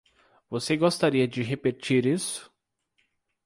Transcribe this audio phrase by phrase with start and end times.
[0.49, 2.51] Você gostaria de repetir isso?